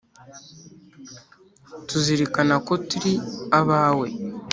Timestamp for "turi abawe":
2.89-4.07